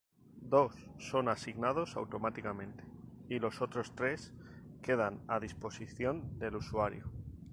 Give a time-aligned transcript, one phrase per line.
[0.53, 2.83] Dos son asignados automáticamente
[3.29, 4.33] y los otros tres
[4.81, 7.11] quedan a disposición del usuario.